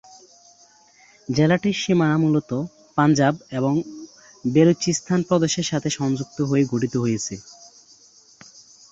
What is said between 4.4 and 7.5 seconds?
বেলুচিস্তান প্রদেশের সাথে সংযুক্ত হয়ে গঠিত হয়েছে।